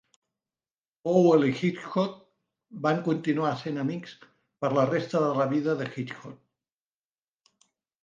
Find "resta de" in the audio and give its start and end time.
4.95-5.33